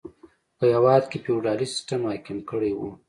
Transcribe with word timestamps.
په 0.57 0.65
هېواد 0.73 1.03
کې 1.11 1.17
فیوډالي 1.25 1.67
سیستم 1.73 1.99
حاکم 2.09 2.37
کړی 2.49 2.71
و. 2.77 2.81